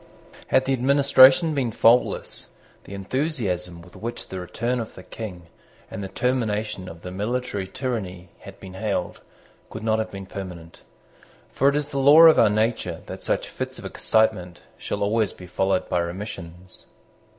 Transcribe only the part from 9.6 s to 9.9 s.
could